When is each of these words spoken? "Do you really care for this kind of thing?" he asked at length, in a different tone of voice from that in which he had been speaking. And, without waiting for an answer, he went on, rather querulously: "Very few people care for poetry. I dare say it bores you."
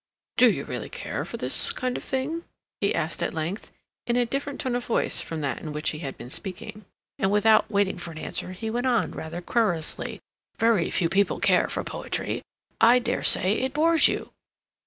"Do 0.37 0.49
you 0.49 0.63
really 0.65 0.89
care 0.89 1.23
for 1.25 1.37
this 1.37 1.71
kind 1.71 1.95
of 1.95 2.03
thing?" 2.03 2.43
he 2.79 2.95
asked 2.95 3.21
at 3.21 3.35
length, 3.35 3.71
in 4.07 4.15
a 4.15 4.25
different 4.25 4.59
tone 4.59 4.75
of 4.75 4.83
voice 4.83 5.21
from 5.21 5.41
that 5.41 5.59
in 5.59 5.73
which 5.73 5.91
he 5.91 5.99
had 5.99 6.17
been 6.17 6.31
speaking. 6.31 6.85
And, 7.19 7.29
without 7.31 7.69
waiting 7.69 7.99
for 7.99 8.09
an 8.11 8.17
answer, 8.17 8.53
he 8.53 8.71
went 8.71 8.87
on, 8.87 9.11
rather 9.11 9.41
querulously: 9.43 10.19
"Very 10.57 10.89
few 10.89 11.07
people 11.07 11.39
care 11.39 11.67
for 11.67 11.83
poetry. 11.83 12.41
I 12.81 12.97
dare 12.97 13.21
say 13.21 13.59
it 13.59 13.73
bores 13.75 14.07
you." 14.07 14.31